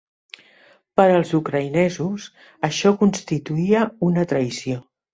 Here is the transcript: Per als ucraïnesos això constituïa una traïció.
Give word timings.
Per 0.99 1.05
als 1.17 1.33
ucraïnesos 1.41 2.27
això 2.71 2.97
constituïa 3.05 3.87
una 4.13 4.29
traïció. 4.35 4.85